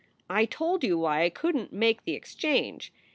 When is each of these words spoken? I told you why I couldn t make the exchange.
I 0.31 0.45
told 0.45 0.83
you 0.83 0.97
why 0.97 1.21
I 1.25 1.29
couldn 1.29 1.67
t 1.69 1.75
make 1.75 2.05
the 2.05 2.13
exchange. 2.13 2.91